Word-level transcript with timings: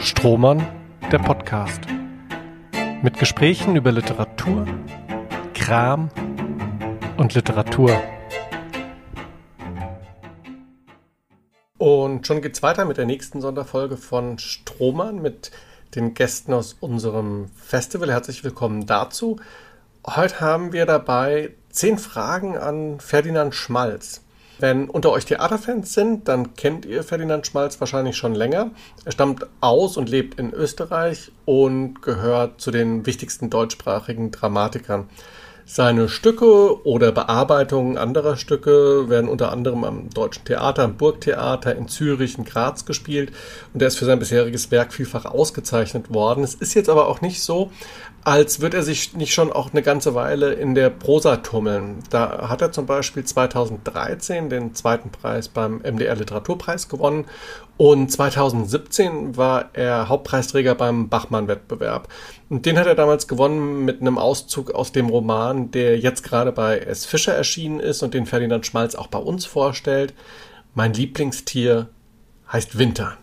Strohmann, 0.00 0.66
der 1.10 1.18
Podcast. 1.18 1.80
Mit 3.02 3.18
Gesprächen 3.18 3.76
über 3.76 3.92
Literatur, 3.92 4.66
Kram 5.54 6.10
und 7.16 7.34
Literatur. 7.34 7.90
Und 11.78 12.26
schon 12.26 12.42
geht's 12.42 12.62
weiter 12.62 12.84
mit 12.84 12.98
der 12.98 13.06
nächsten 13.06 13.40
Sonderfolge 13.40 13.96
von 13.96 14.38
Strohmann 14.38 15.22
mit 15.22 15.50
den 15.94 16.14
Gästen 16.14 16.52
aus 16.52 16.76
unserem 16.78 17.48
Festival. 17.56 18.10
Herzlich 18.10 18.44
willkommen 18.44 18.86
dazu. 18.86 19.40
Heute 20.06 20.40
haben 20.40 20.72
wir 20.72 20.86
dabei 20.86 21.54
zehn 21.70 21.98
Fragen 21.98 22.56
an 22.56 23.00
Ferdinand 23.00 23.54
Schmalz. 23.54 24.25
Wenn 24.58 24.88
unter 24.88 25.10
euch 25.12 25.26
Theaterfans 25.26 25.92
sind, 25.92 26.28
dann 26.28 26.54
kennt 26.54 26.86
ihr 26.86 27.02
Ferdinand 27.02 27.46
Schmalz 27.46 27.78
wahrscheinlich 27.78 28.16
schon 28.16 28.34
länger. 28.34 28.70
Er 29.04 29.12
stammt 29.12 29.46
aus 29.60 29.96
und 29.96 30.08
lebt 30.08 30.38
in 30.38 30.52
Österreich 30.52 31.30
und 31.44 32.00
gehört 32.00 32.60
zu 32.60 32.70
den 32.70 33.04
wichtigsten 33.04 33.50
deutschsprachigen 33.50 34.30
Dramatikern. 34.30 35.08
Seine 35.68 36.08
Stücke 36.08 36.86
oder 36.86 37.10
Bearbeitungen 37.10 37.98
anderer 37.98 38.36
Stücke 38.36 39.08
werden 39.08 39.28
unter 39.28 39.50
anderem 39.50 39.82
am 39.82 40.10
Deutschen 40.10 40.44
Theater, 40.44 40.84
am 40.84 40.96
Burgtheater 40.96 41.74
in 41.74 41.88
Zürich, 41.88 42.38
in 42.38 42.44
Graz 42.44 42.84
gespielt 42.84 43.32
und 43.74 43.82
er 43.82 43.88
ist 43.88 43.98
für 43.98 44.04
sein 44.04 44.20
bisheriges 44.20 44.70
Werk 44.70 44.92
vielfach 44.92 45.24
ausgezeichnet 45.24 46.14
worden. 46.14 46.44
Es 46.44 46.54
ist 46.54 46.74
jetzt 46.74 46.88
aber 46.88 47.08
auch 47.08 47.20
nicht 47.20 47.42
so, 47.42 47.72
als 48.26 48.60
würde 48.60 48.78
er 48.78 48.82
sich 48.82 49.14
nicht 49.14 49.32
schon 49.32 49.52
auch 49.52 49.70
eine 49.70 49.82
ganze 49.82 50.16
Weile 50.16 50.52
in 50.52 50.74
der 50.74 50.90
Prosa 50.90 51.36
tummeln. 51.36 52.02
Da 52.10 52.48
hat 52.48 52.60
er 52.60 52.72
zum 52.72 52.84
Beispiel 52.84 53.22
2013 53.22 54.50
den 54.50 54.74
zweiten 54.74 55.10
Preis 55.10 55.46
beim 55.46 55.76
MDR 55.78 56.16
Literaturpreis 56.16 56.88
gewonnen 56.88 57.26
und 57.76 58.10
2017 58.10 59.36
war 59.36 59.70
er 59.74 60.08
Hauptpreisträger 60.08 60.74
beim 60.74 61.08
Bachmann-Wettbewerb. 61.08 62.08
Und 62.48 62.66
den 62.66 62.80
hat 62.80 62.88
er 62.88 62.96
damals 62.96 63.28
gewonnen 63.28 63.84
mit 63.84 64.00
einem 64.00 64.18
Auszug 64.18 64.72
aus 64.72 64.90
dem 64.90 65.06
Roman, 65.06 65.70
der 65.70 65.96
jetzt 65.96 66.24
gerade 66.24 66.50
bei 66.50 66.78
S. 66.78 67.06
Fischer 67.06 67.34
erschienen 67.34 67.78
ist 67.78 68.02
und 68.02 68.12
den 68.12 68.26
Ferdinand 68.26 68.66
Schmalz 68.66 68.96
auch 68.96 69.06
bei 69.06 69.20
uns 69.20 69.46
vorstellt. 69.46 70.14
Mein 70.74 70.92
Lieblingstier 70.92 71.90
heißt 72.52 72.76
Winter. 72.76 73.18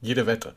Jede 0.00 0.26
Wette. 0.26 0.54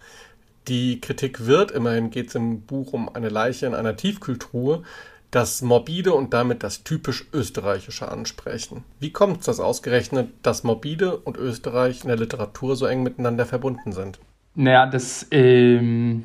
Die 0.67 1.01
Kritik 1.01 1.45
wird, 1.45 1.71
immerhin 1.71 2.09
geht 2.09 2.29
es 2.29 2.35
im 2.35 2.61
Buch 2.61 2.93
um 2.93 3.13
eine 3.13 3.29
Leiche 3.29 3.65
in 3.65 3.75
einer 3.75 3.97
Tiefkühltruhe, 3.97 4.83
das 5.29 5.61
Morbide 5.61 6.13
und 6.13 6.33
damit 6.33 6.63
das 6.63 6.83
typisch 6.83 7.25
Österreichische 7.33 8.09
ansprechen. 8.09 8.83
Wie 8.99 9.11
kommt 9.11 9.39
es, 9.39 9.45
dass 9.47 9.59
ausgerechnet 9.59 10.29
das 10.43 10.63
Morbide 10.63 11.17
und 11.17 11.37
Österreich 11.37 12.03
in 12.03 12.07
der 12.07 12.17
Literatur 12.17 12.75
so 12.75 12.85
eng 12.85 13.03
miteinander 13.03 13.45
verbunden 13.45 13.91
sind? 13.91 14.19
Naja, 14.55 14.85
das, 14.85 15.27
ähm, 15.31 16.23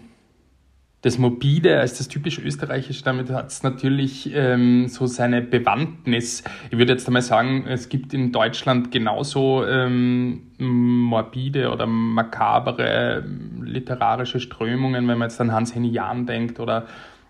das 1.02 1.16
Morbide 1.16 1.78
als 1.78 1.96
das 1.98 2.08
typisch 2.08 2.40
Österreichische, 2.40 3.04
damit 3.04 3.30
hat 3.30 3.48
es 3.48 3.62
natürlich 3.62 4.34
ähm, 4.34 4.88
so 4.88 5.06
seine 5.06 5.42
Bewandtnis. 5.42 6.42
Ich 6.70 6.78
würde 6.78 6.92
jetzt 6.92 7.06
einmal 7.06 7.22
sagen, 7.22 7.66
es 7.68 7.88
gibt 7.88 8.14
in 8.14 8.32
Deutschland 8.32 8.90
genauso 8.90 9.64
ähm, 9.64 10.42
morbide 10.58 11.70
oder 11.70 11.86
makabere 11.86 13.24
literarische 13.62 14.40
Strömungen, 14.40 15.06
wenn 15.06 15.18
man 15.18 15.28
jetzt 15.28 15.40
an 15.40 15.52
Hans-Henny 15.52 15.90
Jahn 15.90 16.26
denkt 16.26 16.58
oder 16.58 16.86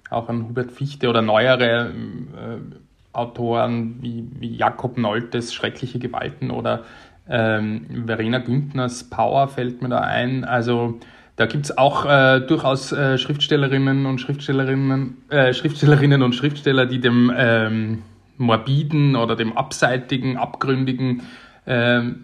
auch 0.09 0.31
an 0.31 0.49
Hubert 0.49 0.73
Fichte 0.73 1.11
oder 1.11 1.21
neuere 1.21 1.91
äh, 1.91 3.13
Autoren 3.13 3.97
wie, 4.01 4.25
wie 4.39 4.57
Jakob 4.57 4.97
Noltes 4.97 5.53
Schreckliche 5.53 5.99
Gewalten 5.99 6.51
oder 6.51 6.85
ähm, 7.29 8.05
Verena 8.07 8.39
Günthers 8.39 9.05
Power 9.05 9.49
fällt 9.49 9.83
mir 9.83 9.91
da 9.91 10.01
ein. 10.01 10.45
Also 10.45 10.99
da 11.39 11.47
gibt 11.47 11.67
es 11.67 11.79
auch 11.79 12.05
äh, 12.05 12.41
durchaus 12.41 12.91
äh, 12.91 13.17
Schriftstellerinnen 13.17 14.07
und 14.07 14.21
Schriftstellerinnen, 14.21 15.19
äh, 15.29 15.55
Schriftstellerinnen 15.55 16.23
und 16.23 16.35
Schriftsteller, 16.35 16.85
die 16.85 17.01
dem 17.01 17.33
ähm, 17.35 18.03
morbiden 18.39 19.15
oder 19.15 19.37
dem 19.37 19.57
abseitigen, 19.57 20.37
abgründigen 20.37 21.23
ähm, 21.65 22.23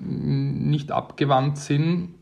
nicht 0.68 0.90
abgewandt 0.90 1.58
sind. 1.58 2.14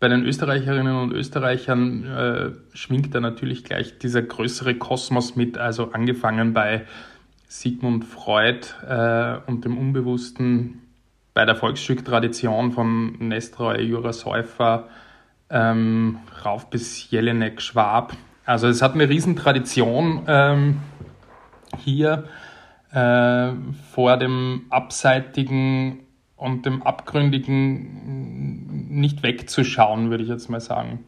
Bei 0.00 0.08
den 0.08 0.24
Österreicherinnen 0.24 0.96
und 0.96 1.12
Österreichern 1.12 2.04
äh, 2.04 2.76
schwingt 2.76 3.14
da 3.14 3.20
natürlich 3.20 3.62
gleich 3.62 3.98
dieser 3.98 4.22
größere 4.22 4.74
Kosmos 4.74 5.36
mit, 5.36 5.56
also 5.56 5.92
angefangen 5.92 6.52
bei 6.52 6.84
Sigmund 7.46 8.04
Freud 8.04 8.66
äh, 8.88 9.36
und 9.46 9.64
dem 9.64 9.78
Unbewussten, 9.78 10.80
bei 11.32 11.44
der 11.44 11.54
Volksstücktradition 11.54 12.72
von 12.72 13.12
Nestroy, 13.20 13.82
Jura 13.82 14.12
Säufer, 14.12 14.88
ähm, 15.50 16.18
rauf 16.44 16.70
bis 16.70 17.10
Jelinek, 17.10 17.60
Schwab. 17.60 18.16
Also 18.44 18.68
es 18.68 18.82
hat 18.82 18.94
eine 18.94 19.08
Riesentradition 19.08 20.22
ähm, 20.26 20.80
hier 21.78 22.24
äh, 22.92 23.50
vor 23.92 24.16
dem 24.16 24.66
abseitigen 24.70 26.00
und 26.36 26.66
dem 26.66 26.82
Abgründigen 26.82 28.88
nicht 28.88 29.22
wegzuschauen, 29.22 30.10
würde 30.10 30.24
ich 30.24 30.30
jetzt 30.30 30.48
mal 30.48 30.60
sagen. 30.60 31.04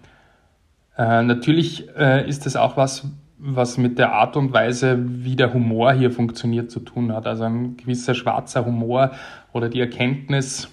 Äh, 0.97 1.23
natürlich 1.23 1.89
äh, 1.97 2.29
ist 2.29 2.47
das 2.47 2.55
auch 2.55 2.77
was, 2.77 3.09
was 3.39 3.79
mit 3.79 3.99
der 3.99 4.13
Art 4.13 4.37
und 4.37 4.53
Weise, 4.53 4.99
wie 5.25 5.37
der 5.37 5.55
Humor 5.55 5.93
hier 5.93 6.13
funktioniert, 6.13 6.71
zu 6.71 6.81
tun 6.81 7.13
hat. 7.13 7.27
Also 7.27 7.45
ein 7.45 7.77
gewisser 7.77 8.15
schwarzer 8.15 8.67
Humor 8.67 9.13
oder 9.53 9.69
die 9.69 9.81
Erkenntnis, 9.81 10.69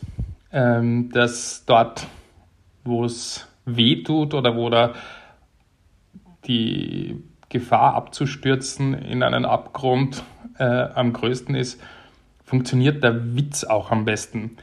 ähm, 0.51 1.09
dass 1.11 1.63
dort, 1.65 2.05
wo 2.83 3.05
es 3.05 3.47
weh 3.75 4.03
tut 4.03 4.33
oder 4.33 4.55
wo 4.55 4.69
da 4.69 4.93
die 6.45 7.23
Gefahr 7.49 7.95
abzustürzen 7.95 8.93
in 8.93 9.23
einen 9.23 9.45
Abgrund 9.45 10.23
äh, 10.57 10.63
am 10.63 11.13
größten 11.13 11.55
ist, 11.55 11.81
funktioniert 12.43 13.03
der 13.03 13.35
Witz 13.35 13.63
auch 13.63 13.91
am 13.91 14.05
besten. 14.05 14.57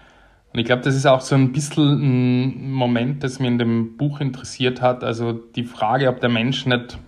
Und 0.53 0.61
ich 0.61 0.67
glaube, 0.67 0.83
das 0.83 0.94
ist 0.94 1.06
auch 1.06 1.21
so 1.21 1.34
ein 1.34 1.53
bisschen 1.53 2.62
ein 2.65 2.72
Moment, 2.72 3.22
das 3.22 3.41
mir 3.41 3.49
in 3.49 3.59
dem 3.59 3.97
Buch 3.97 4.21
interessiert 4.21 4.81
hat. 4.81 5.05
Also 5.05 5.33
die 5.33 5.65
Frage, 5.65 6.09
ob 6.09 6.21
der 6.21 6.31
Mensch 6.31 6.65
nicht 6.65 6.99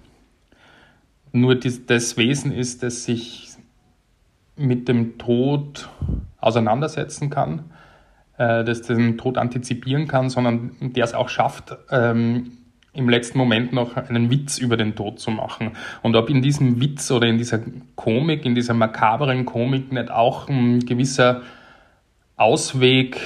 nur 1.33 1.55
das 1.55 2.17
Wesen 2.17 2.53
ist, 2.53 2.83
das 2.83 3.05
sich 3.05 3.49
mit 4.57 4.89
dem 4.89 5.19
Tod 5.19 5.89
auseinandersetzen 6.39 7.31
kann, 7.31 7.71
äh, 8.39 8.65
das 8.65 8.83
den 8.83 9.19
Tod 9.19 9.37
antizipieren 9.37 10.09
kann, 10.09 10.31
sondern 10.31 10.71
der 10.81 11.05
es 11.05 11.15
auch 11.15 11.29
schafft, 11.29 11.77
ähm, 11.91 12.53
im 12.95 13.09
letzten 13.09 13.39
Moment 13.39 13.73
noch 13.73 13.97
einen 13.97 14.31
Witz 14.31 14.59
über 14.59 14.77
den 14.77 14.97
Tod 14.97 15.21
zu 15.21 15.31
machen. 15.31 15.73
Und 16.03 16.17
ob 16.17 16.31
in 16.31 16.43
diesem 16.43 16.81
Witz 16.81 17.11
oder 17.11 17.27
in 17.29 17.39
dieser 17.39 17.61
Komik, 17.95 18.45
in 18.45 18.55
dieser 18.55 18.75
makaberen 18.75 19.45
Komik 19.45 19.93
nicht 19.93 20.11
auch 20.11 20.49
ein 20.49 20.81
gewisser 20.81 21.43
Ausweg 22.37 23.21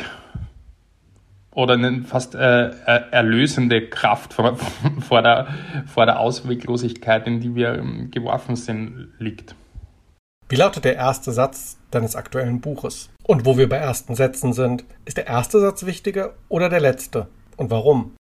oder 1.53 1.75
eine 1.75 2.03
fast 2.03 2.35
äh, 2.35 2.71
erlösende 3.11 3.89
Kraft 3.89 4.33
vor, 4.35 4.57
vor, 5.01 5.23
der, 5.23 5.49
vor 5.87 6.07
der 6.07 6.19
Ausweglosigkeit, 6.19 7.27
in 7.27 7.41
die 7.41 7.55
wir 7.55 7.75
ähm, 7.75 8.11
geworfen 8.11 8.57
sind, 8.57 9.09
liegt. 9.19 9.55
Wie 10.49 10.57
lautet 10.57 10.85
der 10.85 10.97
erste 10.97 11.33
Satz 11.33 11.79
deines 11.91 12.17
aktuellen 12.17 12.61
Buches? 12.61 13.12
Und 13.25 13.47
wo 13.47 13.57
wir 13.57 13.69
bei 13.69 13.77
ersten 13.77 14.15
Sätzen 14.15 14.53
sind, 14.53 14.85
ist 15.05 15.17
der 15.17 15.27
erste 15.27 15.61
Satz 15.61 15.87
wichtiger 15.87 16.35
oder 16.49 16.69
der 16.69 16.81
letzte? 16.81 17.29
Und 17.57 17.71
warum? 17.71 18.17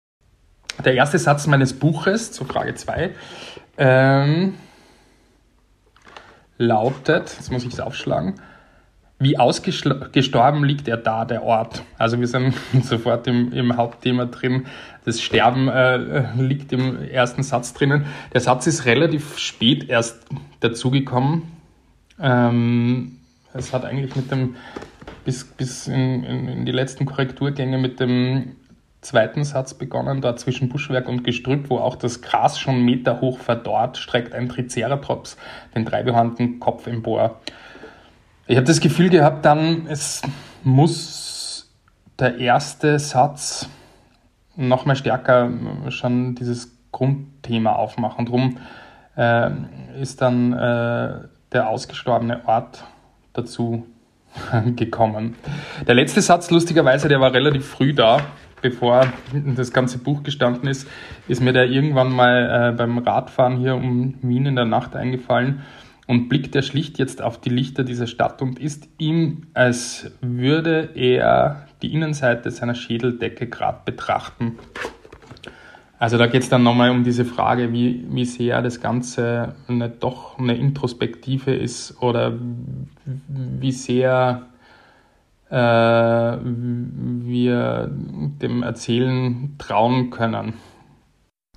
Der 0.84 0.94
erste 0.94 1.18
Satz 1.18 1.46
meines 1.46 1.72
Buches, 1.72 2.32
zur 2.32 2.46
Frage 2.46 2.74
2, 2.74 3.10
ähm, 3.78 4.54
lautet, 6.58 7.34
jetzt 7.38 7.50
muss 7.50 7.64
ich 7.64 7.72
es 7.72 7.80
aufschlagen, 7.80 8.34
wie 9.18 9.38
ausgestorben 9.38 10.64
liegt 10.64 10.88
er 10.88 10.96
da, 10.96 11.26
der 11.26 11.42
Ort? 11.42 11.82
Also 11.98 12.18
wir 12.20 12.26
sind 12.26 12.54
sofort 12.82 13.26
im, 13.26 13.52
im 13.52 13.76
Hauptthema 13.76 14.24
drin. 14.24 14.66
Das 15.04 15.20
Sterben 15.20 15.68
äh, 15.68 16.34
liegt 16.40 16.72
im 16.72 17.02
ersten 17.02 17.42
Satz 17.42 17.74
drinnen. 17.74 18.06
Der 18.32 18.40
Satz 18.40 18.66
ist 18.66 18.86
relativ 18.86 19.36
spät 19.36 19.90
erst 19.90 20.24
dazugekommen. 20.60 21.42
Ähm, 22.18 23.19
es 23.54 23.72
hat 23.72 23.84
eigentlich 23.84 24.16
mit 24.16 24.30
dem, 24.30 24.56
bis, 25.24 25.44
bis 25.44 25.86
in, 25.86 26.24
in, 26.24 26.48
in 26.48 26.66
die 26.66 26.72
letzten 26.72 27.06
Korrekturgänge 27.06 27.78
mit 27.78 28.00
dem 28.00 28.56
zweiten 29.00 29.44
Satz 29.44 29.74
begonnen, 29.74 30.20
da 30.20 30.36
zwischen 30.36 30.68
Buschwerk 30.68 31.08
und 31.08 31.24
Gestrüpp, 31.24 31.70
wo 31.70 31.78
auch 31.78 31.96
das 31.96 32.20
Gras 32.20 32.58
schon 32.58 32.84
meterhoch 32.84 33.38
verdorrt, 33.38 33.96
streckt 33.96 34.34
ein 34.34 34.48
Triceratops 34.48 35.36
den 35.74 35.84
dreibehandten 35.84 36.60
Kopf 36.60 36.86
empor. 36.86 37.40
Ich 38.46 38.56
habe 38.56 38.66
das 38.66 38.80
Gefühl 38.80 39.08
gehabt, 39.08 39.44
dann, 39.44 39.86
es 39.86 40.22
muss 40.64 41.70
der 42.18 42.38
erste 42.38 42.98
Satz 42.98 43.68
noch 44.56 44.84
mal 44.84 44.96
stärker 44.96 45.50
schon 45.88 46.34
dieses 46.34 46.76
Grundthema 46.92 47.72
aufmachen. 47.72 48.26
Drum 48.26 48.58
äh, 49.16 49.50
ist 49.98 50.20
dann 50.20 50.52
äh, 50.52 51.28
der 51.52 51.68
ausgestorbene 51.68 52.46
Ort 52.46 52.84
dazu 53.32 53.86
gekommen. 54.76 55.34
Der 55.86 55.94
letzte 55.94 56.22
Satz, 56.22 56.50
lustigerweise, 56.50 57.08
der 57.08 57.20
war 57.20 57.32
relativ 57.32 57.66
früh 57.66 57.92
da, 57.94 58.20
bevor 58.62 59.12
das 59.32 59.72
ganze 59.72 59.98
Buch 59.98 60.22
gestanden 60.22 60.68
ist, 60.68 60.88
ist 61.28 61.40
mir 61.40 61.52
der 61.52 61.68
irgendwann 61.68 62.12
mal 62.12 62.70
äh, 62.70 62.76
beim 62.76 62.98
Radfahren 62.98 63.58
hier 63.58 63.74
um 63.74 64.14
Wien 64.22 64.46
in 64.46 64.56
der 64.56 64.66
Nacht 64.66 64.96
eingefallen 64.96 65.62
und 66.06 66.28
blickt 66.28 66.56
er 66.56 66.62
schlicht 66.62 66.98
jetzt 66.98 67.22
auf 67.22 67.40
die 67.40 67.50
Lichter 67.50 67.84
dieser 67.84 68.06
Stadt 68.08 68.42
und 68.42 68.58
ist 68.58 68.88
ihm, 68.98 69.46
als 69.54 70.10
würde 70.20 70.90
er 70.94 71.66
die 71.82 71.94
Innenseite 71.94 72.50
seiner 72.50 72.74
Schädeldecke 72.74 73.46
gerade 73.46 73.82
betrachten. 73.84 74.58
Also 76.00 76.16
da 76.16 76.26
geht 76.28 76.42
es 76.42 76.48
dann 76.48 76.62
nochmal 76.62 76.90
um 76.90 77.04
diese 77.04 77.26
Frage, 77.26 77.74
wie, 77.74 78.06
wie 78.08 78.24
sehr 78.24 78.62
das 78.62 78.80
Ganze 78.80 79.54
eine, 79.68 79.90
doch 79.90 80.38
eine 80.38 80.56
Introspektive 80.56 81.52
ist 81.52 82.00
oder 82.00 82.32
wie 83.04 83.70
sehr 83.70 84.46
äh, 85.50 85.54
wir 85.54 87.90
dem 87.92 88.62
Erzählen 88.62 89.56
trauen 89.58 90.08
können. 90.08 90.54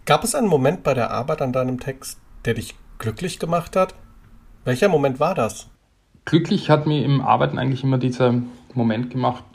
Gab 0.06 0.26
es 0.26 0.36
einen 0.36 0.50
Moment 0.50 0.84
bei 0.84 0.94
der 0.94 1.12
Arbeit 1.12 1.42
an 1.42 1.54
deinem 1.54 1.80
Text, 1.80 2.20
der 2.44 2.56
dich 2.56 2.76
glücklich 3.00 3.40
gemacht 3.40 3.78
hat? 3.78 3.96
Welcher 4.66 4.90
Moment 4.90 5.22
war 5.22 5.36
das? 5.36 5.70
Glücklich 6.26 6.70
hat 6.70 6.86
mir 6.86 7.06
im 7.06 7.22
Arbeiten 7.22 7.58
eigentlich 7.58 7.86
immer 7.86 7.98
dieser 7.98 8.34
Moment 8.74 9.10
gemacht, 9.10 9.46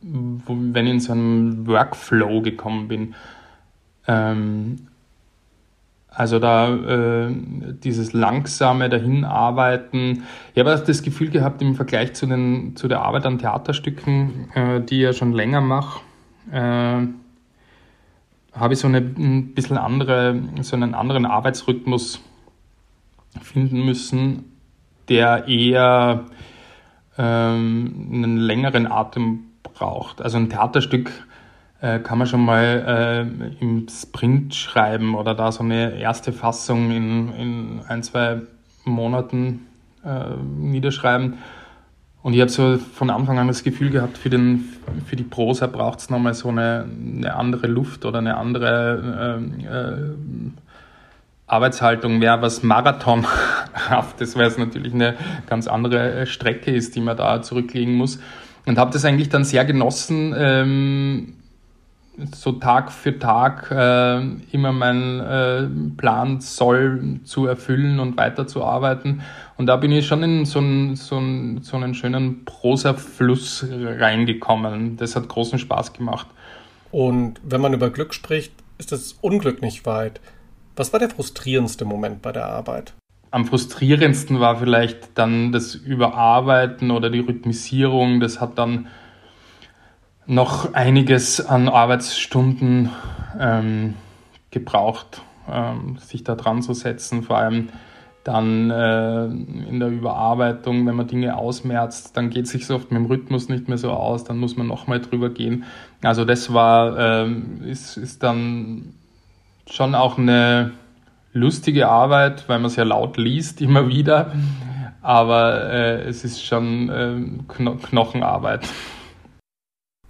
wo, 0.00 0.56
wenn 0.56 0.86
ich 0.86 0.92
in 0.92 1.00
so 1.00 1.12
einen 1.12 1.66
Workflow 1.66 2.40
gekommen 2.40 2.88
bin 2.88 3.14
ähm, 4.06 4.88
also 6.14 6.38
da 6.38 6.74
äh, 6.74 7.34
dieses 7.82 8.12
langsame 8.12 8.90
Dahinarbeiten. 8.90 10.24
Ich 10.54 10.60
habe 10.60 10.82
das 10.86 11.02
Gefühl 11.02 11.30
gehabt, 11.30 11.62
im 11.62 11.74
Vergleich 11.74 12.12
zu, 12.12 12.26
den, 12.26 12.76
zu 12.76 12.86
der 12.86 13.00
Arbeit 13.00 13.24
an 13.24 13.38
Theaterstücken, 13.38 14.50
äh, 14.54 14.80
die 14.82 14.96
ich 14.96 15.02
ja 15.02 15.12
schon 15.14 15.32
länger 15.32 15.62
mache, 15.62 16.00
äh, 16.50 17.06
habe 18.52 18.74
ich 18.74 18.78
so 18.78 18.88
eine 18.88 18.98
ein 18.98 19.54
bisschen 19.54 19.78
andere, 19.78 20.38
so 20.60 20.76
einen 20.76 20.94
anderen 20.94 21.24
Arbeitsrhythmus 21.24 22.20
finden 23.40 23.86
müssen, 23.86 24.44
der 25.08 25.48
eher 25.48 26.26
ähm, 27.16 28.10
einen 28.12 28.36
längeren 28.36 28.86
Atem 28.86 29.44
braucht. 29.62 30.20
Also 30.20 30.36
ein 30.36 30.50
Theaterstück 30.50 31.10
äh, 31.82 31.98
kann 31.98 32.16
man 32.16 32.28
schon 32.28 32.44
mal 32.44 33.26
äh, 33.28 33.60
im 33.60 33.88
Sprint 33.88 34.54
schreiben 34.54 35.16
oder 35.16 35.34
da 35.34 35.50
so 35.50 35.64
eine 35.64 35.98
erste 35.98 36.32
Fassung 36.32 36.92
in, 36.92 37.32
in 37.34 37.80
ein, 37.88 38.04
zwei 38.04 38.40
Monaten 38.84 39.66
äh, 40.04 40.36
niederschreiben. 40.58 41.38
Und 42.22 42.34
ich 42.34 42.40
habe 42.40 42.50
so 42.52 42.78
von 42.78 43.10
Anfang 43.10 43.40
an 43.40 43.48
das 43.48 43.64
Gefühl 43.64 43.90
gehabt, 43.90 44.16
für, 44.16 44.30
den, 44.30 44.68
für 45.06 45.16
die 45.16 45.24
Prosa 45.24 45.66
braucht 45.66 45.98
es 45.98 46.08
nochmal 46.08 46.34
so 46.34 46.50
eine, 46.50 46.86
eine 47.16 47.34
andere 47.34 47.66
Luft 47.66 48.04
oder 48.04 48.18
eine 48.18 48.36
andere 48.36 49.40
äh, 49.40 49.66
äh, 49.66 50.14
Arbeitshaltung, 51.48 52.20
mehr 52.20 52.40
was 52.42 52.62
Marathonhaftes, 52.62 54.36
weil 54.36 54.46
es 54.46 54.56
natürlich 54.56 54.94
eine 54.94 55.16
ganz 55.48 55.66
andere 55.66 56.26
Strecke 56.26 56.70
ist, 56.70 56.94
die 56.94 57.00
man 57.00 57.16
da 57.16 57.42
zurücklegen 57.42 57.94
muss. 57.94 58.20
Und 58.66 58.78
habe 58.78 58.92
das 58.92 59.04
eigentlich 59.04 59.30
dann 59.30 59.42
sehr 59.42 59.64
genossen, 59.64 60.32
ähm, 60.38 61.34
so 62.34 62.52
Tag 62.52 62.92
für 62.92 63.18
Tag 63.18 63.70
äh, 63.70 64.20
immer 64.52 64.72
meinen 64.72 65.20
äh, 65.20 65.96
Plan 65.96 66.40
soll 66.40 67.20
zu 67.24 67.46
erfüllen 67.46 68.00
und 68.00 68.16
weiterzuarbeiten. 68.16 69.22
Und 69.56 69.66
da 69.66 69.76
bin 69.76 69.92
ich 69.92 70.06
schon 70.06 70.22
in 70.22 70.44
so 70.44 70.58
einen, 70.58 70.96
so 70.96 71.16
einen, 71.16 71.62
so 71.62 71.76
einen 71.76 71.94
schönen 71.94 72.44
Prosa-Fluss 72.44 73.66
reingekommen. 73.70 74.96
Das 74.96 75.16
hat 75.16 75.28
großen 75.28 75.58
Spaß 75.58 75.94
gemacht. 75.94 76.26
Und 76.90 77.40
wenn 77.42 77.60
man 77.60 77.72
über 77.72 77.90
Glück 77.90 78.12
spricht, 78.12 78.52
ist 78.78 78.92
das 78.92 79.14
Unglück 79.20 79.62
nicht 79.62 79.86
weit. 79.86 80.20
Was 80.76 80.92
war 80.92 81.00
der 81.00 81.10
frustrierendste 81.10 81.84
Moment 81.84 82.22
bei 82.22 82.32
der 82.32 82.46
Arbeit? 82.46 82.94
Am 83.30 83.46
frustrierendsten 83.46 84.40
war 84.40 84.58
vielleicht 84.58 85.16
dann 85.16 85.52
das 85.52 85.74
Überarbeiten 85.74 86.90
oder 86.90 87.08
die 87.08 87.20
Rhythmisierung. 87.20 88.20
Das 88.20 88.40
hat 88.40 88.58
dann 88.58 88.88
noch 90.26 90.74
einiges 90.74 91.44
an 91.44 91.68
Arbeitsstunden 91.68 92.90
ähm, 93.38 93.94
gebraucht, 94.50 95.22
ähm, 95.50 95.98
sich 95.98 96.24
da 96.24 96.34
dran 96.34 96.62
zu 96.62 96.74
setzen, 96.74 97.22
vor 97.22 97.38
allem 97.38 97.68
dann 98.24 98.70
äh, 98.70 99.24
in 99.24 99.80
der 99.80 99.88
Überarbeitung, 99.88 100.86
wenn 100.86 100.94
man 100.94 101.08
Dinge 101.08 101.36
ausmerzt, 101.36 102.16
dann 102.16 102.30
geht 102.30 102.44
es 102.44 102.52
sich 102.52 102.66
so 102.66 102.76
oft 102.76 102.92
mit 102.92 103.00
dem 103.00 103.06
Rhythmus 103.06 103.48
nicht 103.48 103.68
mehr 103.68 103.78
so 103.78 103.90
aus, 103.90 104.22
dann 104.22 104.38
muss 104.38 104.56
man 104.56 104.68
nochmal 104.68 105.00
drüber 105.00 105.30
gehen. 105.30 105.64
Also 106.02 106.24
das 106.24 106.54
war, 106.54 106.96
ähm, 106.98 107.62
ist, 107.64 107.96
ist 107.96 108.22
dann 108.22 108.94
schon 109.68 109.96
auch 109.96 110.18
eine 110.18 110.72
lustige 111.32 111.88
Arbeit, 111.88 112.48
weil 112.48 112.58
man 112.58 112.66
es 112.66 112.76
ja 112.76 112.84
laut 112.84 113.16
liest 113.16 113.60
immer 113.60 113.88
wieder, 113.88 114.32
aber 115.00 115.72
äh, 115.72 116.02
es 116.02 116.24
ist 116.24 116.44
schon 116.44 116.88
äh, 116.90 117.20
Kno 117.48 117.74
Knochenarbeit. 117.74 118.68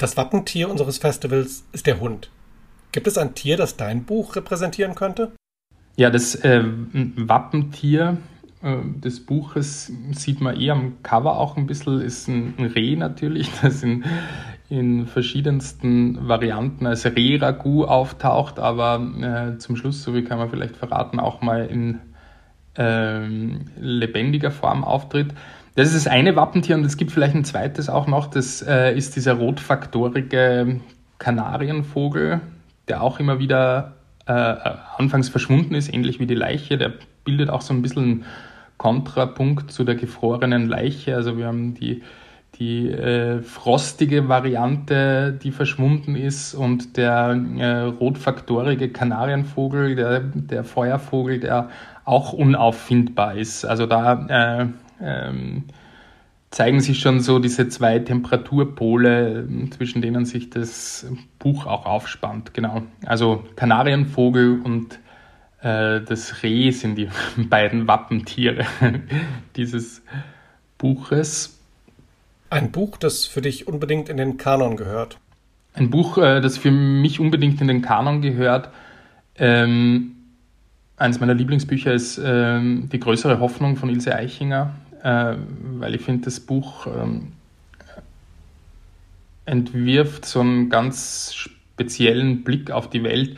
Das 0.03 0.17
Wappentier 0.17 0.69
unseres 0.69 0.99
Festivals 0.99 1.63
ist 1.71 1.87
der 1.87 2.01
Hund. 2.01 2.29
Gibt 2.91 3.07
es 3.07 3.17
ein 3.17 3.37
Tier, 3.37 3.57
das 3.57 3.77
dein 3.77 4.03
Buch 4.03 4.35
repräsentieren 4.35 4.97
könnte? 4.97 5.31
Ja, 5.95 6.11
das 6.11 6.35
äh, 6.35 6.65
Wappentier 6.65 8.17
des 8.97 9.25
Buches 9.25 9.93
sieht 10.11 10.41
man 10.41 10.61
eh 10.61 10.73
am 10.73 11.01
Cover 11.05 11.39
auch 11.39 11.57
ein 11.57 11.69
bisschen, 11.69 12.01
ist 12.01 12.27
ein, 12.27 12.55
ein 12.59 12.65
Reh 12.65 12.97
natürlich, 12.97 13.49
das 13.63 13.85
in, 13.85 14.03
in 14.69 15.07
verschiedensten 15.07 16.27
Varianten 16.27 16.85
als 16.85 17.05
Reh-Ragout 17.05 17.85
auftaucht, 17.85 18.59
aber 18.59 19.55
äh, 19.55 19.59
zum 19.59 19.77
Schluss, 19.77 20.03
so 20.03 20.17
wie 20.17 20.25
kann 20.25 20.39
man 20.39 20.51
vielleicht 20.51 20.77
verraten, 20.77 21.21
auch 21.21 21.43
mal 21.43 21.67
in 21.67 22.01
ähm, 22.75 23.67
lebendiger 23.79 24.51
Form 24.51 24.83
auftritt. 24.83 25.33
Das 25.75 25.89
ist 25.89 26.05
das 26.05 26.07
eine 26.07 26.37
Wappentier 26.37 26.77
und 26.77 26.85
es 26.85 26.99
gibt 26.99 27.13
vielleicht 27.13 27.35
ein 27.35 27.45
zweites 27.45 27.89
auch 27.89 28.07
noch. 28.07 28.27
Das 28.27 28.61
äh, 28.61 28.95
ist 28.95 29.17
dieser 29.17 29.35
rotfaktorige 29.35 30.81
Kanarienvogel, 31.19 32.41
der 32.89 33.03
auch 33.03 33.19
immer 33.19 33.39
wieder 33.39 33.95
äh, 34.27 34.33
anfangs 34.33 35.31
verschwunden 35.31 35.75
ist, 35.75 35.93
ähnlich 35.93 36.21
wie 36.21 36.27
die 36.27 36.35
Leiche. 36.35 36.77
Der 36.77 36.93
bildet 37.25 37.49
auch 37.49 37.63
so 37.63 37.73
ein 37.73 37.81
bisschen 37.81 38.25
Kontrapunkt 38.77 39.71
zu 39.71 39.85
der 39.85 39.95
gefrorenen 39.95 40.69
Leiche. 40.69 41.17
Also 41.17 41.39
wir 41.39 41.47
haben 41.47 41.73
die, 41.73 42.03
die 42.59 42.91
äh, 42.91 43.41
frostige 43.41 44.29
Variante, 44.29 45.39
die 45.43 45.53
verschwunden 45.53 46.17
ist 46.17 46.53
und 46.53 46.99
der 46.99 47.41
äh, 47.59 47.81
rotfaktorige 47.83 48.91
Kanarienvogel, 48.91 49.95
der, 49.95 50.21
der 50.21 50.65
Feuervogel, 50.65 51.41
der 51.41 51.71
auch 52.05 52.35
unauffindbar 52.35 53.37
ist. 53.37 53.65
Also 53.65 53.87
da 53.87 54.61
äh, 54.61 54.67
ähm, 55.03 55.65
zeigen 56.53 56.81
sich 56.81 57.01
schon 57.01 57.21
so 57.21 57.39
diese 57.39 57.69
zwei 57.69 57.99
Temperaturpole, 57.99 59.49
zwischen 59.71 60.03
denen 60.03 60.27
sich 60.27 60.51
das 60.51 61.07
Buch 61.39 61.67
auch 61.67 61.87
aufspannt. 61.87 62.55
Genau. 62.55 62.83
Also 63.07 63.45
Kanarienvogel 63.57 64.61
und 64.63 64.99
äh, 65.63 66.01
das 66.03 66.43
Reh 66.43 66.71
sind 66.71 66.97
die 66.97 67.09
beiden 67.37 67.89
Wappentiere 67.89 68.67
dieses 69.57 70.03
Buches. 70.77 71.59
Ein 72.51 72.71
Buch, 72.71 72.99
das 72.99 73.25
für 73.25 73.41
dich 73.41 73.67
unbedingt 73.67 74.11
in 74.11 74.19
den 74.19 74.37
Kanon 74.37 74.77
gehört. 74.77 75.19
Ein 75.75 75.89
Buch, 75.89 76.19
äh, 76.19 76.43
das 76.43 76.59
für 76.59 76.71
mich 76.71 77.19
unbedingt 77.19 77.63
in 77.63 77.69
den 77.69 77.81
Kanon 77.81 78.21
gehört. 78.21 78.69
Ähm, 79.37 80.17
eines 80.99 81.19
meiner 81.19 81.35
Lieblingsbücher 81.35 81.95
ist 81.95 82.21
ähm, 82.23 82.91
Die 82.93 83.01
größere 83.01 83.41
Hoffnung 83.41 83.77
von 83.77 83.89
Ilse 83.89 84.15
Eichinger 84.15 84.75
äh, 85.03 85.35
weil 85.79 85.95
ich 85.95 86.03
finde, 86.03 86.25
das 86.25 86.41
Buch 86.41 86.87
ähm, 86.87 87.33
entwirft 89.45 90.25
so 90.25 90.41
einen 90.41 90.71
ganz 90.71 91.35
speziellen 91.35 92.45
Blick 92.45 92.71
auf 92.71 92.89
die 92.89 93.03
Welt. 93.03 93.37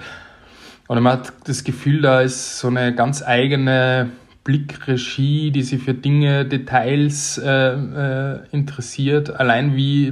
Und 0.87 1.03
man 1.03 1.15
hat 1.15 1.33
das 1.47 1.65
Gefühl, 1.65 2.03
da 2.03 2.21
ist 2.21 2.59
so 2.59 2.69
eine 2.69 2.95
ganz 2.95 3.23
eigene 3.23 4.11
Blickregie, 4.45 5.51
die 5.51 5.63
sich 5.63 5.83
für 5.83 5.95
Dinge, 5.95 6.45
Details 6.45 7.39
äh, 7.39 7.49
äh, 7.51 8.41
interessiert. 8.53 9.31
Allein 9.31 9.75
wie 9.75 10.09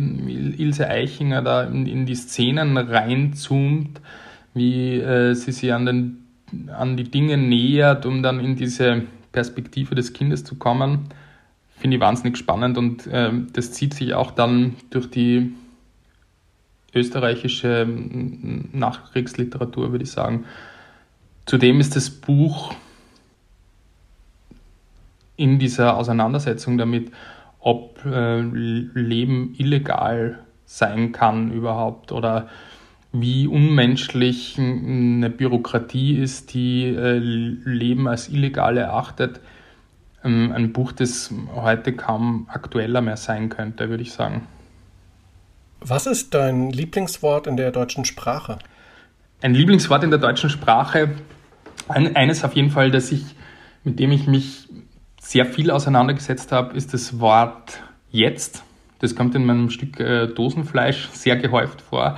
Ilse 0.57 0.89
Eichinger 0.89 1.43
da 1.43 1.65
in, 1.65 1.85
in 1.85 2.07
die 2.07 2.15
Szenen 2.15 2.79
reinzoomt, 2.79 4.01
wie 4.55 4.99
äh, 4.99 5.35
sie 5.35 5.53
sich 5.53 5.75
an, 5.75 5.85
den, 5.85 6.25
an 6.75 6.97
die 6.97 7.05
Dinge 7.05 7.37
nähert, 7.37 8.07
um 8.07 8.23
dann 8.23 8.41
in 8.41 8.57
diese 8.57 9.03
Perspektive 9.33 9.95
des 9.95 10.15
Kindes 10.15 10.45
zu 10.45 10.55
kommen 10.55 11.11
finde 11.83 11.97
ich 11.97 12.01
wahnsinnig 12.01 12.39
spannend 12.39 12.79
und 12.79 13.07
äh, 13.09 13.33
das 13.53 13.73
zieht 13.73 13.93
sich 13.93 14.15
auch 14.15 14.31
dann 14.31 14.77
durch 14.91 15.11
die 15.11 15.53
österreichische 16.95 17.87
Nachkriegsliteratur, 18.73 19.91
würde 19.91 20.05
ich 20.05 20.11
sagen. 20.11 20.45
Zudem 21.45 21.81
ist 21.81 21.97
das 21.97 22.09
Buch 22.09 22.75
in 25.37 25.59
dieser 25.59 25.97
Auseinandersetzung 25.97 26.79
damit 26.79 27.11
ob 27.59 28.05
äh, 28.05 28.41
Leben 28.41 29.55
illegal 29.57 30.41
sein 30.65 31.13
kann 31.13 31.53
überhaupt 31.53 32.13
oder 32.13 32.49
wie 33.13 33.47
unmenschlich 33.47 34.57
eine 34.59 35.31
Bürokratie 35.31 36.17
ist, 36.17 36.55
die 36.55 36.87
äh, 36.87 37.19
Leben 37.19 38.09
als 38.09 38.29
illegal 38.29 38.77
erachtet. 38.79 39.41
Ähm, 40.25 40.53
ein 40.53 40.73
Buch, 40.73 40.93
das 40.93 41.33
heute 41.55 41.93
kaum 41.93 42.47
aktueller 42.51 43.01
mehr 43.01 43.17
sein 43.17 43.49
könnte, 43.49 43.89
würde 43.89 44.03
ich 44.03 44.13
sagen. 44.13 44.47
Was 45.81 46.07
ist 46.07 46.35
dein 46.35 46.71
Lieblingswort 46.71 47.47
in 47.47 47.57
der 47.57 47.73
deutschen 47.73 48.05
Sprache? 48.05 48.59
Ein 49.41 49.55
Lieblingswort 49.55 50.05
in 50.05 50.11
der 50.11 50.21
deutschen 50.21 50.49
Sprache, 50.49 51.11
ein, 51.89 52.15
eines 52.15 52.45
auf 52.45 52.55
jeden 52.55 52.71
Fall, 52.71 52.91
das 52.91 53.11
ich, 53.11 53.25
mit 53.83 53.99
dem 53.99 54.13
ich 54.13 54.29
mich 54.29 54.69
sehr 55.21 55.47
viel 55.47 55.71
auseinandergesetzt 55.71 56.53
habe, 56.53 56.77
ist 56.77 56.95
das 56.95 57.19
Wort 57.19 57.83
jetzt. 58.11 58.63
Das 59.01 59.17
kommt 59.17 59.35
in 59.35 59.45
meinem 59.45 59.71
Stück 59.71 59.99
äh, 59.99 60.29
Dosenfleisch 60.29 61.09
sehr 61.13 61.37
gehäuft 61.37 61.81
vor. 61.81 62.17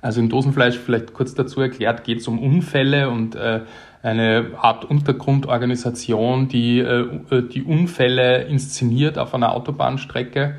Also 0.00 0.20
im 0.20 0.28
Dosenfleisch, 0.28 0.78
vielleicht 0.78 1.12
kurz 1.14 1.34
dazu 1.34 1.60
erklärt, 1.60 2.04
geht 2.04 2.18
es 2.18 2.28
um 2.28 2.38
Unfälle 2.38 3.10
und 3.10 3.34
äh, 3.34 3.62
eine 4.02 4.52
Art 4.60 4.84
Untergrundorganisation, 4.84 6.48
die 6.48 6.78
äh, 6.78 7.42
die 7.48 7.62
Unfälle 7.62 8.44
inszeniert 8.44 9.18
auf 9.18 9.34
einer 9.34 9.52
Autobahnstrecke. 9.52 10.56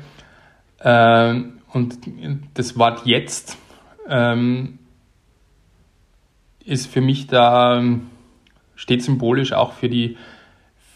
Äh, 0.80 1.34
und 1.72 1.98
das 2.54 2.78
Wort 2.78 3.06
jetzt 3.06 3.56
ähm, 4.08 4.78
ist 6.64 6.86
für 6.86 7.00
mich 7.00 7.26
da, 7.26 7.82
steht 8.74 9.02
symbolisch 9.02 9.52
auch 9.52 9.72
für 9.72 9.88
die 9.88 10.16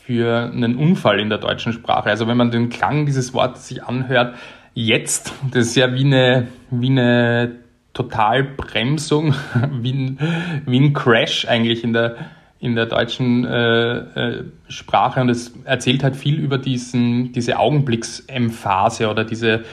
für 0.04 0.50
einen 0.52 0.76
Unfall 0.76 1.20
in 1.20 1.28
der 1.28 1.38
deutschen 1.38 1.72
Sprache. 1.72 2.10
Also 2.10 2.26
wenn 2.26 2.36
man 2.36 2.50
den 2.50 2.70
Klang 2.70 3.06
dieses 3.06 3.34
Wortes 3.34 3.68
sich 3.68 3.84
anhört, 3.84 4.34
jetzt, 4.74 5.32
das 5.52 5.68
ist 5.68 5.76
ja 5.76 5.94
wie 5.94 6.04
eine, 6.04 6.48
wie 6.70 6.90
eine 6.90 7.61
Totalbremsung, 7.94 9.34
wie 9.80 9.92
ein, 9.92 10.18
wie 10.66 10.80
ein 10.80 10.92
Crash 10.92 11.46
eigentlich 11.46 11.84
in 11.84 11.92
der, 11.92 12.16
in 12.58 12.74
der 12.74 12.86
deutschen 12.86 13.44
äh, 13.44 13.96
äh, 13.98 14.44
Sprache 14.68 15.20
und 15.20 15.28
es 15.28 15.52
erzählt 15.64 16.02
halt 16.04 16.16
viel 16.16 16.38
über 16.38 16.58
diesen, 16.58 17.32
diese 17.32 17.58
Augenblicksemphase 17.58 19.10
oder 19.10 19.24
diese, 19.24 19.64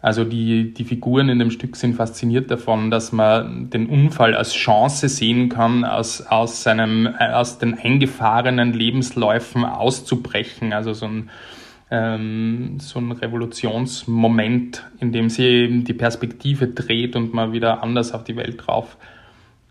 also 0.00 0.24
die, 0.24 0.72
die 0.72 0.84
Figuren 0.84 1.28
in 1.28 1.38
dem 1.38 1.50
Stück 1.50 1.76
sind 1.76 1.94
fasziniert 1.94 2.50
davon, 2.50 2.90
dass 2.90 3.12
man 3.12 3.68
den 3.68 3.86
Unfall 3.86 4.34
als 4.34 4.54
Chance 4.54 5.08
sehen 5.10 5.50
kann, 5.50 5.84
aus, 5.84 6.22
aus, 6.22 6.62
seinem, 6.62 7.06
aus 7.06 7.58
den 7.58 7.78
eingefahrenen 7.78 8.72
Lebensläufen 8.72 9.64
auszubrechen. 9.64 10.72
Also 10.72 10.94
so 10.94 11.06
ein, 11.06 11.30
ähm, 11.90 12.78
so 12.78 13.00
ein 13.00 13.12
Revolutionsmoment, 13.12 14.84
in 15.00 15.12
dem 15.12 15.28
sie 15.28 15.44
eben 15.44 15.84
die 15.84 15.94
Perspektive 15.94 16.68
dreht 16.68 17.16
und 17.16 17.34
man 17.34 17.52
wieder 17.52 17.82
anders 17.82 18.12
auf 18.12 18.24
die 18.24 18.36
Welt 18.36 18.62
drauf, 18.64 18.96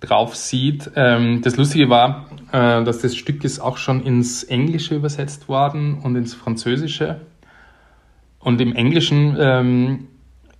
drauf 0.01 0.35
sieht. 0.35 0.91
Ähm, 0.95 1.41
das 1.41 1.55
Lustige 1.57 1.89
war, 1.89 2.27
äh, 2.51 2.83
dass 2.83 2.99
das 2.99 3.15
Stück 3.15 3.43
ist 3.43 3.59
auch 3.59 3.77
schon 3.77 4.03
ins 4.03 4.43
Englische 4.43 4.95
übersetzt 4.95 5.47
worden 5.47 5.99
und 6.03 6.15
ins 6.15 6.33
Französische. 6.33 7.21
Und 8.39 8.59
im 8.61 8.73
Englischen 8.75 9.37
ähm, 9.39 10.07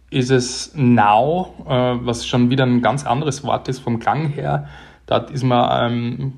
ist 0.10 0.32
es 0.32 0.74
now, 0.76 1.54
äh, 1.66 2.06
was 2.06 2.26
schon 2.26 2.50
wieder 2.50 2.66
ein 2.66 2.82
ganz 2.82 3.06
anderes 3.06 3.44
Wort 3.44 3.68
ist 3.68 3.80
vom 3.80 4.00
Klang 4.00 4.30
her. 4.30 4.68
Dort 5.10 5.32
ist 5.32 5.44
man 5.44 5.92
ähm, 5.92 6.34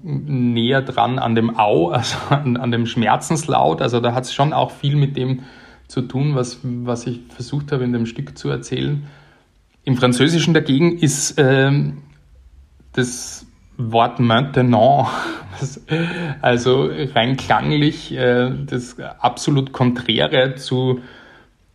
näher 0.54 0.82
dran 0.82 1.20
an 1.20 1.36
dem 1.36 1.60
Au, 1.60 1.90
also 1.92 2.16
an, 2.30 2.56
an 2.56 2.72
dem 2.72 2.86
Schmerzenslaut. 2.86 3.82
Also 3.82 4.00
da 4.00 4.14
hat 4.14 4.24
es 4.24 4.34
schon 4.34 4.54
auch 4.54 4.72
viel 4.72 4.96
mit 4.96 5.18
dem 5.18 5.42
zu 5.88 6.02
tun, 6.04 6.36
was, 6.36 6.60
was 6.64 7.06
ich 7.06 7.20
versucht 7.28 7.74
habe 7.74 7.84
in 7.84 7.92
dem 7.92 8.06
Stück 8.06 8.38
zu 8.38 8.50
erzählen. 8.50 9.06
Im 9.84 9.98
Französischen 9.98 10.54
dagegen 10.54 10.98
ist 10.98 11.36
ähm, 11.38 12.04
das 12.94 13.46
Wort 13.76 14.22
maintenant, 14.22 15.10
also 16.42 16.90
rein 17.14 17.36
klanglich 17.36 18.14
äh, 18.14 18.52
das 18.68 18.98
absolut 19.20 19.74
Konträre 19.74 20.56
zu 20.56 21.02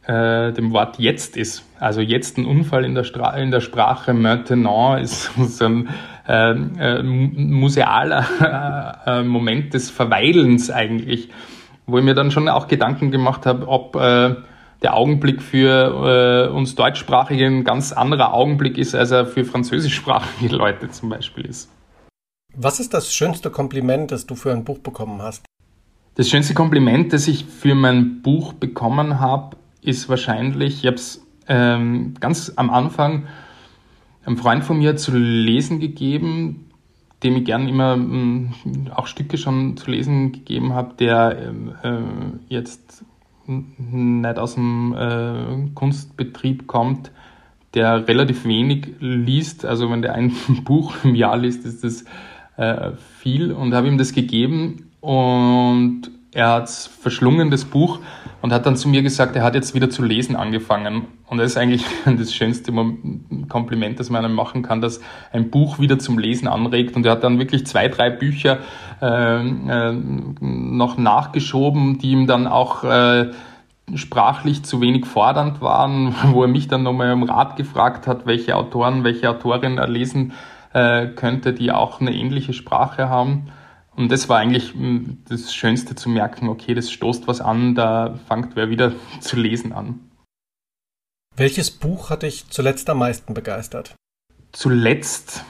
äh, 0.06 0.52
dem 0.52 0.72
Wort 0.72 0.98
jetzt 0.98 1.36
ist. 1.36 1.62
Also 1.78 2.00
jetzt 2.00 2.38
ein 2.38 2.46
Unfall 2.46 2.86
in 2.86 2.94
der, 2.94 3.04
Stra 3.04 3.36
in 3.36 3.50
der 3.50 3.60
Sprache 3.60 4.14
maintenant 4.14 5.00
ist 5.02 5.30
so 5.58 5.66
ein 5.66 5.88
äh, 6.28 6.50
äh, 6.50 7.02
musealer 7.02 8.26
äh, 9.06 9.22
Moment 9.22 9.74
des 9.74 9.90
Verweilens 9.90 10.70
eigentlich, 10.70 11.28
wo 11.86 11.98
ich 11.98 12.04
mir 12.04 12.14
dann 12.14 12.30
schon 12.30 12.48
auch 12.48 12.68
Gedanken 12.68 13.10
gemacht 13.10 13.46
habe, 13.46 13.68
ob 13.68 13.96
äh, 13.96 14.34
der 14.82 14.94
Augenblick 14.94 15.42
für 15.42 16.48
äh, 16.50 16.52
uns 16.52 16.74
Deutschsprachige 16.74 17.46
ein 17.46 17.64
ganz 17.64 17.92
anderer 17.92 18.34
Augenblick 18.34 18.78
ist, 18.78 18.94
als 18.94 19.10
er 19.10 19.26
für 19.26 19.44
französischsprachige 19.44 20.54
Leute 20.54 20.90
zum 20.90 21.08
Beispiel 21.08 21.46
ist. 21.46 21.70
Was 22.54 22.80
ist 22.80 22.94
das 22.94 23.12
schönste 23.12 23.50
Kompliment, 23.50 24.10
das 24.10 24.26
du 24.26 24.34
für 24.34 24.52
ein 24.52 24.64
Buch 24.64 24.78
bekommen 24.78 25.20
hast? 25.22 25.44
Das 26.14 26.28
schönste 26.30 26.54
Kompliment, 26.54 27.12
das 27.12 27.28
ich 27.28 27.44
für 27.44 27.74
mein 27.74 28.22
Buch 28.22 28.54
bekommen 28.54 29.20
habe, 29.20 29.56
ist 29.82 30.08
wahrscheinlich, 30.08 30.80
ich 30.80 30.86
habe 30.86 30.96
es 30.96 31.22
ähm, 31.48 32.14
ganz 32.18 32.52
am 32.56 32.70
Anfang 32.70 33.26
einem 34.26 34.36
Freund 34.36 34.64
von 34.64 34.78
mir 34.78 34.96
zu 34.96 35.16
lesen 35.16 35.80
gegeben, 35.80 36.70
dem 37.22 37.36
ich 37.36 37.44
gern 37.44 37.68
immer 37.68 37.96
mh, 37.96 38.50
mm, 38.64 38.90
auch 38.94 39.06
Stücke 39.06 39.38
schon 39.38 39.76
zu 39.76 39.90
lesen 39.90 40.32
gegeben 40.32 40.74
habe, 40.74 40.94
der 40.98 41.52
äh, 41.82 41.98
jetzt 42.48 43.04
nicht 43.46 44.38
aus 44.38 44.54
dem 44.54 44.94
äh, 44.94 45.70
Kunstbetrieb 45.74 46.66
kommt, 46.66 47.12
der 47.74 48.08
relativ 48.08 48.44
wenig 48.44 48.94
liest. 48.98 49.64
Also 49.64 49.90
wenn 49.90 50.02
der 50.02 50.14
ein 50.14 50.32
Buch 50.64 50.94
im 51.04 51.14
Jahr 51.14 51.36
liest, 51.36 51.64
ist 51.64 51.84
das 51.84 52.04
äh, 52.56 52.92
viel 53.20 53.52
und 53.52 53.74
habe 53.74 53.86
ihm 53.86 53.98
das 53.98 54.12
gegeben 54.12 54.90
und 55.00 56.10
er 56.36 56.52
hat 56.52 56.68
verschlungen, 56.68 57.50
das 57.50 57.64
Buch, 57.64 57.98
und 58.42 58.52
hat 58.52 58.66
dann 58.66 58.76
zu 58.76 58.88
mir 58.88 59.02
gesagt, 59.02 59.34
er 59.34 59.42
hat 59.42 59.54
jetzt 59.54 59.74
wieder 59.74 59.88
zu 59.88 60.04
lesen 60.04 60.36
angefangen. 60.36 61.06
Und 61.26 61.38
das 61.38 61.52
ist 61.52 61.56
eigentlich 61.56 61.84
das 62.04 62.34
schönste 62.34 62.72
Kompliment, 63.48 63.98
das 63.98 64.10
man 64.10 64.24
einem 64.24 64.34
machen 64.34 64.62
kann, 64.62 64.80
dass 64.80 65.00
ein 65.32 65.50
Buch 65.50 65.78
wieder 65.78 65.98
zum 65.98 66.18
Lesen 66.18 66.46
anregt. 66.46 66.94
Und 66.94 67.06
er 67.06 67.12
hat 67.12 67.24
dann 67.24 67.38
wirklich 67.38 67.66
zwei, 67.66 67.88
drei 67.88 68.10
Bücher 68.10 68.58
äh, 69.00 69.06
äh, 69.06 69.92
noch 70.40 70.98
nachgeschoben, 70.98 71.98
die 71.98 72.10
ihm 72.10 72.26
dann 72.26 72.46
auch 72.46 72.84
äh, 72.84 73.30
sprachlich 73.94 74.62
zu 74.62 74.82
wenig 74.82 75.06
fordernd 75.06 75.62
waren, 75.62 76.14
wo 76.32 76.42
er 76.42 76.48
mich 76.48 76.68
dann 76.68 76.82
nochmal 76.82 77.12
um 77.12 77.22
Rat 77.22 77.56
gefragt 77.56 78.06
hat, 78.06 78.26
welche 78.26 78.56
Autoren, 78.56 79.04
welche 79.04 79.30
Autorin 79.30 79.78
er 79.78 79.88
lesen 79.88 80.32
äh, 80.74 81.06
könnte, 81.06 81.54
die 81.54 81.72
auch 81.72 82.00
eine 82.00 82.14
ähnliche 82.14 82.52
Sprache 82.52 83.08
haben. 83.08 83.48
Und 83.96 84.12
das 84.12 84.28
war 84.28 84.38
eigentlich 84.38 84.74
hm, 84.74 85.22
das 85.28 85.54
Schönste 85.54 85.94
zu 85.94 86.08
merken, 86.08 86.48
okay, 86.48 86.74
das 86.74 86.90
stoßt 86.90 87.26
was 87.26 87.40
an, 87.40 87.74
da 87.74 88.18
fängt 88.28 88.54
wer 88.54 88.68
wieder 88.68 88.92
zu 89.20 89.36
lesen 89.36 89.72
an. 89.72 90.00
Welches 91.34 91.70
Buch 91.70 92.10
hat 92.10 92.22
dich 92.22 92.48
zuletzt 92.48 92.88
am 92.88 92.98
meisten 92.98 93.34
begeistert? 93.34 93.94
Zuletzt 94.52 95.44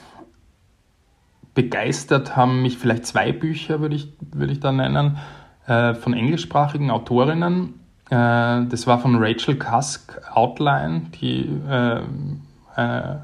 begeistert 1.54 2.36
haben 2.36 2.62
mich 2.62 2.78
vielleicht 2.78 3.06
zwei 3.06 3.32
Bücher, 3.32 3.80
würde 3.80 3.94
ich, 3.94 4.12
würde 4.32 4.52
ich 4.52 4.60
da 4.60 4.72
nennen, 4.72 5.18
äh, 5.66 5.94
von 5.94 6.12
englischsprachigen 6.12 6.90
Autorinnen. 6.90 7.80
Äh, 8.10 8.66
das 8.66 8.86
war 8.86 8.98
von 8.98 9.16
Rachel 9.16 9.56
Cusk, 9.56 10.20
Outline, 10.32 11.10
die, 11.20 11.48
äh, 11.68 12.00
äh 12.76 13.16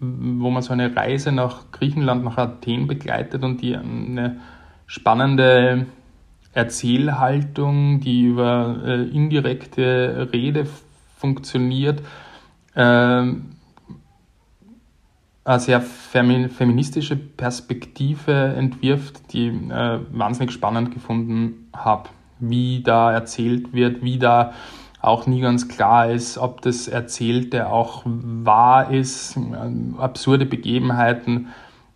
wo 0.00 0.50
man 0.50 0.62
so 0.62 0.72
eine 0.72 0.94
Reise 0.94 1.32
nach 1.32 1.70
Griechenland, 1.72 2.24
nach 2.24 2.38
Athen 2.38 2.86
begleitet 2.86 3.42
und 3.42 3.62
die 3.62 3.76
eine 3.76 4.40
spannende 4.86 5.86
Erzählhaltung, 6.52 8.00
die 8.00 8.22
über 8.22 8.80
äh, 8.84 9.02
indirekte 9.08 10.28
Rede 10.32 10.66
funktioniert, 11.16 12.00
äh, 12.74 12.80
eine 15.46 15.60
sehr 15.60 15.80
feministische 15.80 17.16
Perspektive 17.16 18.54
entwirft, 18.56 19.32
die 19.32 19.48
äh, 19.48 20.00
wahnsinnig 20.10 20.52
spannend 20.52 20.92
gefunden 20.92 21.68
habe. 21.74 22.08
Wie 22.38 22.82
da 22.82 23.12
erzählt 23.12 23.72
wird, 23.72 24.02
wie 24.02 24.18
da 24.18 24.52
auch 25.06 25.26
nie 25.26 25.40
ganz 25.40 25.68
klar 25.68 26.10
ist, 26.10 26.38
ob 26.38 26.62
das 26.62 26.88
Erzählte 26.88 27.68
auch 27.68 28.02
wahr 28.04 28.90
ist, 28.90 29.38
absurde 29.98 30.46
Begebenheiten 30.46 31.48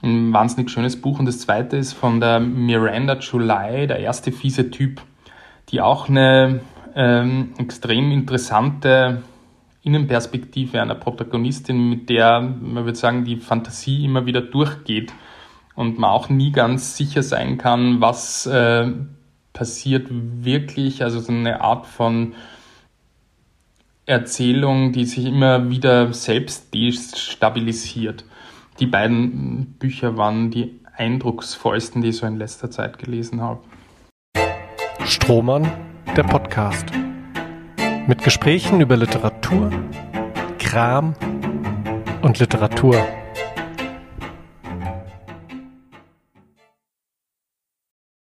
ein 0.02 0.32
wahnsinnig 0.32 0.70
schönes 0.70 1.00
Buch. 1.00 1.18
Und 1.18 1.26
das 1.26 1.40
zweite 1.40 1.76
ist 1.76 1.92
von 1.92 2.20
der 2.20 2.40
Miranda 2.40 3.18
July, 3.18 3.86
der 3.86 3.98
erste 3.98 4.32
fiese 4.32 4.70
Typ, 4.70 5.00
die 5.70 5.80
auch 5.80 6.08
eine 6.08 6.60
ähm, 6.94 7.52
extrem 7.58 8.12
interessante 8.12 9.22
Innenperspektive 9.82 10.80
einer 10.80 10.94
Protagonistin, 10.94 11.88
mit 11.88 12.10
der, 12.10 12.40
man 12.40 12.84
würde 12.84 12.98
sagen, 12.98 13.24
die 13.24 13.36
Fantasie 13.36 14.04
immer 14.04 14.26
wieder 14.26 14.40
durchgeht 14.40 15.12
und 15.74 15.98
man 15.98 16.10
auch 16.10 16.28
nie 16.28 16.52
ganz 16.52 16.96
sicher 16.96 17.22
sein 17.22 17.58
kann, 17.58 18.00
was 18.00 18.46
äh, 18.46 18.90
passiert 19.52 20.08
wirklich. 20.10 21.02
Also 21.02 21.20
so 21.20 21.32
eine 21.32 21.60
Art 21.60 21.86
von 21.86 22.34
Erzählung, 24.08 24.92
die 24.92 25.04
sich 25.04 25.26
immer 25.26 25.68
wieder 25.68 26.14
selbst 26.14 26.72
destabilisiert. 26.72 28.24
Die 28.80 28.86
beiden 28.86 29.74
Bücher 29.78 30.16
waren 30.16 30.50
die 30.50 30.80
eindrucksvollsten, 30.96 32.00
die 32.00 32.08
ich 32.08 32.16
so 32.16 32.26
in 32.26 32.38
letzter 32.38 32.70
Zeit 32.70 32.98
gelesen 32.98 33.42
habe. 33.42 33.60
Strohmann, 35.04 35.70
der 36.16 36.22
Podcast. 36.22 36.86
Mit 38.06 38.24
Gesprächen 38.24 38.80
über 38.80 38.96
Literatur, 38.96 39.70
Kram 40.58 41.14
und 42.22 42.38
Literatur. 42.38 43.06